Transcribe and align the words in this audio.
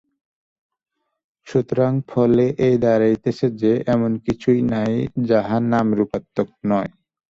সুতরাং 1.47 1.93
ফলে 2.07 2.45
এই 2.57 2.75
দাঁড়াইতেছে 2.77 3.47
যে, 3.61 3.71
এমন 3.87 4.11
কিছুই 4.25 4.61
নাই, 4.73 4.93
যাহা 5.29 5.57
নামরূপাত্মক 5.71 6.47
নয়। 6.65 6.91